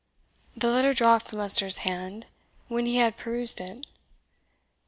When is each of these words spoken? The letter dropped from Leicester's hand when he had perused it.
The 0.57 0.67
letter 0.69 0.95
dropped 0.95 1.27
from 1.27 1.37
Leicester's 1.37 1.77
hand 1.85 2.25
when 2.69 2.87
he 2.87 2.95
had 2.97 3.17
perused 3.17 3.61
it. 3.61 3.85